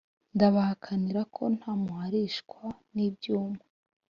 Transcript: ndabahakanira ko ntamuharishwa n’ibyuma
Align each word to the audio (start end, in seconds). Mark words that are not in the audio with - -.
ndabahakanira 0.35 1.21
ko 1.35 1.43
ntamuharishwa 1.57 2.63
n’ibyuma 2.93 3.61